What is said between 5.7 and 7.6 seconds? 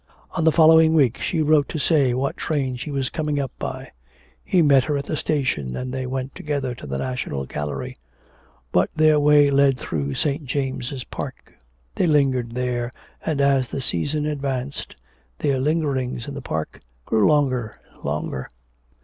and they went together to the National